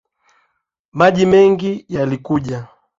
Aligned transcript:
Maji 0.91 1.25
mengi 1.25 1.85
yalikuja 1.89 2.67